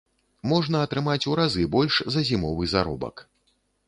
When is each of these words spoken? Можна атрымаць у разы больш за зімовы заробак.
Можна 0.51 0.79
атрымаць 0.85 1.25
у 1.31 1.35
разы 1.39 1.65
больш 1.75 1.99
за 2.15 2.23
зімовы 2.31 2.71
заробак. 2.73 3.23